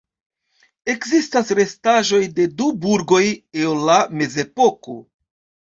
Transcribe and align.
Ekzistas 0.93 1.51
restaĵoj 1.59 2.23
de 2.41 2.49
du 2.63 2.73
burgoj 2.87 3.23
el 3.67 3.81
la 3.93 4.01
mezepoko. 4.23 5.03